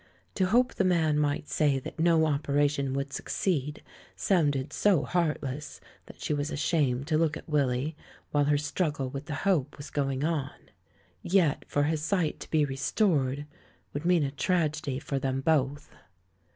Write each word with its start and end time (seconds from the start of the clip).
To 0.33 0.47
hope 0.47 0.73
the 0.73 0.83
man 0.83 1.19
might 1.19 1.47
say 1.47 1.77
that 1.77 1.99
no 1.99 2.25
operation 2.25 2.93
would 2.95 3.13
succeed 3.13 3.83
sounded 4.15 4.73
so 4.73 5.03
heartless 5.03 5.79
that 6.07 6.19
she 6.19 6.33
was 6.33 6.49
ashamed 6.49 7.05
to 7.05 7.19
look 7.19 7.37
at 7.37 7.47
Willy 7.47 7.95
while 8.31 8.45
her 8.45 8.57
struggle 8.57 9.11
with 9.11 9.25
the 9.27 9.35
hope 9.45 9.77
was 9.77 9.91
going 9.91 10.23
on; 10.23 10.57
yet 11.21 11.65
for 11.67 11.83
his 11.83 12.01
sight 12.01 12.39
to 12.39 12.49
be 12.49 12.65
restored 12.65 13.45
would 13.93 14.03
mean 14.03 14.23
a 14.23 14.31
tragedy 14.31 14.97
for 14.97 15.19
them 15.19 15.39
both. 15.39 15.91